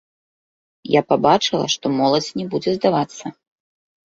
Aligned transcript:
Я 0.93 1.01
пабачыла, 1.13 1.67
што 1.75 1.85
моладзь 1.99 2.31
не 2.41 2.47
будзе 2.55 2.75
здавацца. 2.79 3.25